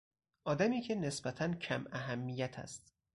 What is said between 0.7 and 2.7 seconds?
که نسبتا کم اهمیت